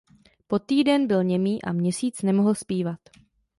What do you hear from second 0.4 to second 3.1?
Po týden byl němý a měsíc nemohl zpívat.